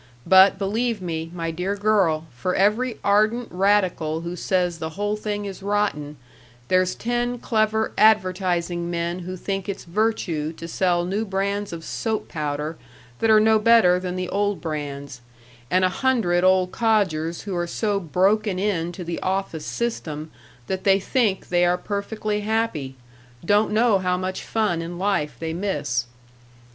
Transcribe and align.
But, 0.25 0.57
believe 0.57 0.99
me, 0.99 1.29
my 1.31 1.51
dear 1.51 1.75
girl, 1.75 2.25
for 2.35 2.55
every 2.55 2.97
ardent 3.03 3.49
radical 3.51 4.21
who 4.21 4.35
says 4.35 4.79
the 4.79 4.89
whole 4.97 5.15
thing 5.15 5.45
is 5.45 5.61
rotten 5.61 6.17
there's 6.69 6.95
ten 6.95 7.37
clever 7.37 7.91
advertising 7.99 8.89
men 8.89 9.19
who 9.19 9.37
think 9.37 9.69
it's 9.69 9.83
virtue 9.83 10.53
to 10.53 10.67
sell 10.67 11.05
new 11.05 11.23
brands 11.23 11.71
of 11.71 11.83
soap 11.83 12.29
powder 12.29 12.77
that 13.19 13.29
are 13.29 13.39
no 13.39 13.59
better 13.59 13.99
than 13.99 14.15
the 14.15 14.27
old 14.29 14.59
brands, 14.59 15.21
and 15.69 15.85
a 15.85 15.89
hundred 15.89 16.43
old 16.43 16.71
codgers 16.71 17.41
who 17.41 17.55
are 17.55 17.67
so 17.67 17.99
broken 17.99 18.57
into 18.57 19.03
the 19.03 19.19
office 19.21 19.67
system 19.67 20.31
that 20.65 20.83
they 20.83 20.99
think 20.99 21.49
they 21.49 21.63
are 21.63 21.77
perfectly 21.77 22.39
happy 22.41 22.95
don't 23.45 23.69
know 23.71 23.99
how 23.99 24.17
much 24.17 24.41
fun 24.41 24.81
in 24.81 24.97
life 24.97 25.35
they 25.39 25.53
miss. 25.53 26.07